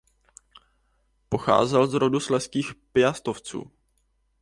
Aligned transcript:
Pocházel 1.29 1.87
z 1.87 1.93
rodu 1.93 2.19
slezských 2.19 2.73
Piastovců. 2.93 3.71